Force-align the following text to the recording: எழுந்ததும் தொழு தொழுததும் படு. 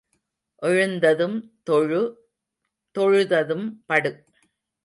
எழுந்ததும் 0.61 1.35
தொழு 1.63 2.01
தொழுததும் 2.95 3.67
படு. 3.85 4.11